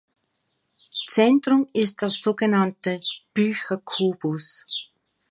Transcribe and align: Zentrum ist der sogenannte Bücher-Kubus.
Zentrum 1.11 1.67
ist 1.73 2.01
der 2.01 2.09
sogenannte 2.09 2.99
Bücher-Kubus. 3.35 4.65